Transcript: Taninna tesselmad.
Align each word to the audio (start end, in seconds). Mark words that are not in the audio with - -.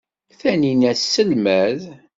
Taninna 0.39 0.91
tesselmad. 0.99 1.79